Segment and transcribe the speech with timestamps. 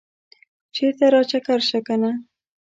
[0.75, 2.11] چرته راچکر شه کنه